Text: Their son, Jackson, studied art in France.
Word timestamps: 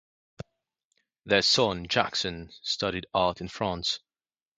Their 1.27 1.43
son, 1.43 1.87
Jackson, 1.87 2.49
studied 2.63 3.05
art 3.13 3.39
in 3.39 3.49
France. 3.49 3.99